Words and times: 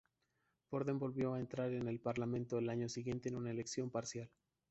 Borden 0.71 0.97
volvió 0.97 1.35
a 1.35 1.39
entrar 1.39 1.71
en 1.73 1.87
el 1.87 1.99
parlamento 1.99 2.57
el 2.57 2.69
año 2.69 2.89
siguiente 2.89 3.29
en 3.29 3.35
una 3.35 3.51
elección 3.51 3.91
parcial. 3.91 4.31